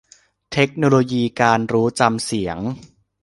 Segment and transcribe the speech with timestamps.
[0.53, 2.57] เทคโนโลยีการรู้จำเสียง